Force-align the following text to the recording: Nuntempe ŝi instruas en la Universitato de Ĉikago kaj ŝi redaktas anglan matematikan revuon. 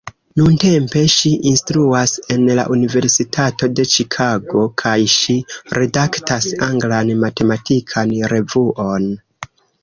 Nuntempe 0.39 1.01
ŝi 1.15 1.31
instruas 1.49 2.13
en 2.35 2.47
la 2.59 2.63
Universitato 2.75 3.69
de 3.79 3.85
Ĉikago 3.91 4.63
kaj 4.83 4.95
ŝi 5.17 5.37
redaktas 5.81 6.49
anglan 6.71 7.13
matematikan 7.27 8.17
revuon. 8.35 9.09